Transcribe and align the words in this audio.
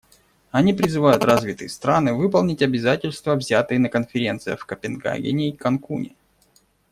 Они 0.49 0.73
призывают 0.73 1.23
развитые 1.23 1.69
страны 1.69 2.13
выполнить 2.15 2.63
обязательства, 2.63 3.35
взятые 3.35 3.77
на 3.79 3.87
конференциях 3.87 4.61
в 4.61 4.65
Копенгагене 4.65 5.49
и 5.49 5.55
Канкуне. 5.55 6.15